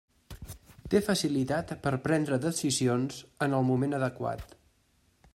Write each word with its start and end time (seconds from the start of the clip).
Té 0.93 1.01
facilitat 1.09 1.73
per 1.83 1.91
prendre 2.07 2.39
decisions 2.45 3.19
en 3.47 3.53
el 3.59 3.67
moment 3.67 3.93
adequat. 3.99 4.57